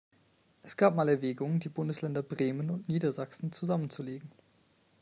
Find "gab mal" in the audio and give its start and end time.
0.77-1.07